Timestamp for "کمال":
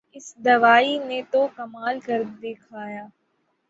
1.57-1.95